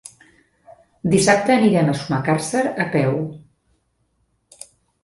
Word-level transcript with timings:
Dissabte 1.15 1.53
anirem 1.57 1.91
a 1.93 1.99
Sumacàrcer 2.01 2.65
a 2.87 2.89
peu. 2.97 3.17